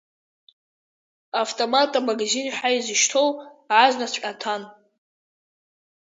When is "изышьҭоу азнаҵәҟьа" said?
2.77-4.33